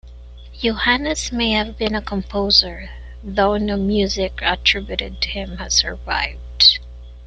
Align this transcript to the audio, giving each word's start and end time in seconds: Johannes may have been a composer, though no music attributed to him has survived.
Johannes 0.59 1.31
may 1.31 1.51
have 1.51 1.77
been 1.77 1.93
a 1.93 2.01
composer, 2.01 2.89
though 3.23 3.57
no 3.57 3.77
music 3.77 4.39
attributed 4.41 5.21
to 5.21 5.29
him 5.29 5.57
has 5.57 5.75
survived. 5.75 6.79